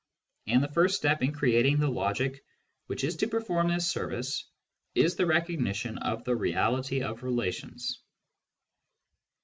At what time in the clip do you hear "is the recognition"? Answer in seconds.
4.95-5.99